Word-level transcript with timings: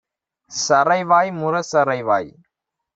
சறைவாய் 0.51 1.31
முரசறைவாய்! 1.31 2.31